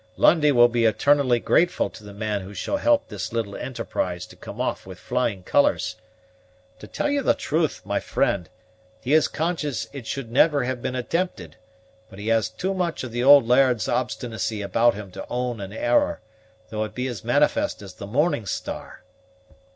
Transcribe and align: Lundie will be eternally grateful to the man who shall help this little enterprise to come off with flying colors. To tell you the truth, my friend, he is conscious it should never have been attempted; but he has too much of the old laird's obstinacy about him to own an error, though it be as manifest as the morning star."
Lundie 0.17 0.51
will 0.51 0.67
be 0.67 0.85
eternally 0.85 1.39
grateful 1.39 1.87
to 1.91 2.03
the 2.03 2.11
man 2.11 2.41
who 2.41 2.55
shall 2.55 2.77
help 2.77 3.07
this 3.07 3.31
little 3.31 3.55
enterprise 3.55 4.25
to 4.25 4.35
come 4.35 4.59
off 4.59 4.83
with 4.83 4.97
flying 4.97 5.43
colors. 5.43 5.95
To 6.79 6.87
tell 6.87 7.07
you 7.07 7.21
the 7.21 7.35
truth, 7.35 7.83
my 7.85 7.99
friend, 7.99 8.49
he 8.99 9.13
is 9.13 9.27
conscious 9.27 9.87
it 9.93 10.07
should 10.07 10.31
never 10.31 10.63
have 10.63 10.81
been 10.81 10.95
attempted; 10.95 11.55
but 12.09 12.17
he 12.17 12.29
has 12.29 12.49
too 12.49 12.73
much 12.73 13.03
of 13.03 13.11
the 13.11 13.23
old 13.23 13.47
laird's 13.47 13.87
obstinacy 13.87 14.63
about 14.63 14.95
him 14.95 15.11
to 15.11 15.27
own 15.29 15.61
an 15.61 15.71
error, 15.71 16.19
though 16.71 16.83
it 16.83 16.95
be 16.95 17.05
as 17.05 17.23
manifest 17.23 17.83
as 17.83 17.93
the 17.93 18.07
morning 18.07 18.47
star." 18.47 19.03